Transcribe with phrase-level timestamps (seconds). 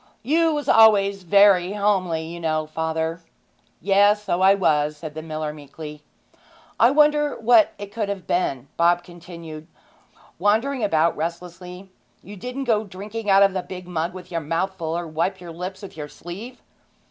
[0.23, 3.21] 'You was always very homely, you know, father.'
[3.79, 6.01] 'Yes; so I was,' said the miller meekly.
[6.79, 9.67] 'I wonder what it could have been,' Bob continued,
[10.39, 11.91] wandering about restlessly.
[12.23, 15.39] 'You didn't go drinking out of the big mug with your mouth full, or wipe
[15.39, 16.59] your lips with your sleeve?'